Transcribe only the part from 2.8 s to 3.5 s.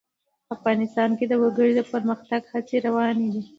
روانې دي.